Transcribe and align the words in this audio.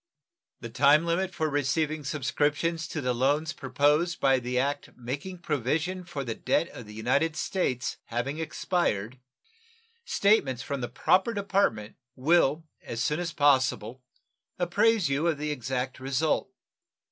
The 0.61 0.69
time 0.71 1.05
limited 1.05 1.35
for 1.35 1.47
receiving 1.47 2.03
subscriptions 2.03 2.87
to 2.87 3.01
the 3.01 3.13
loans 3.13 3.53
proposed 3.53 4.19
by 4.19 4.39
the 4.39 4.57
act 4.57 4.89
making 4.97 5.43
provision 5.43 6.05
for 6.05 6.23
the 6.23 6.33
debt 6.33 6.69
of 6.69 6.87
the 6.87 6.93
United 6.95 7.35
States 7.35 7.97
having 8.05 8.39
expired, 8.39 9.19
statements 10.03 10.63
from 10.63 10.81
the 10.81 10.89
proper 10.89 11.35
department 11.35 11.97
will 12.15 12.65
as 12.81 12.99
soon 13.03 13.19
as 13.19 13.31
possible 13.31 14.01
apprise 14.57 15.07
you 15.07 15.27
of 15.27 15.37
the 15.37 15.51
exact 15.51 15.99
result. 15.99 16.51